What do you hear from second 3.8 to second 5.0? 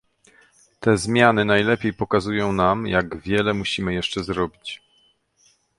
jeszcze zrobić